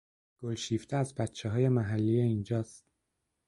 گلشیفته 0.41 0.97
از 0.97 1.15
بچههای 1.15 1.69
محلی 1.69 2.19
اینجاست 2.19 2.85